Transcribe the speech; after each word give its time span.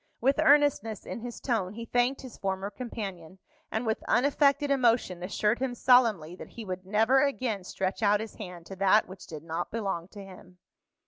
With 0.19 0.39
earnestness 0.39 1.05
in 1.05 1.19
his 1.19 1.39
tone, 1.39 1.73
he 1.75 1.85
thanked 1.85 2.21
his 2.23 2.35
former 2.39 2.71
companion, 2.71 3.37
and 3.71 3.85
with 3.85 4.01
unaffected 4.07 4.71
emotion 4.71 5.21
assured 5.21 5.59
him 5.59 5.75
solemnly 5.75 6.35
that 6.37 6.49
he 6.49 6.65
would 6.65 6.87
never 6.87 7.21
again 7.21 7.63
stretch 7.63 8.01
out 8.01 8.19
his 8.19 8.33
hand 8.37 8.65
to 8.65 8.75
that 8.77 9.07
which 9.07 9.27
did 9.27 9.43
not 9.43 9.69
belong 9.69 10.07
to 10.07 10.23
him. 10.23 10.57